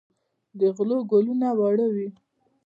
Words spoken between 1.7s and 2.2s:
وي.